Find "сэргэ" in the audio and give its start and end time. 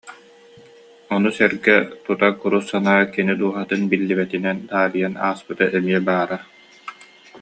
1.37-1.75